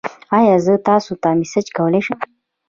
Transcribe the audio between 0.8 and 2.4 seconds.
تاسو ته میسج کولی شم؟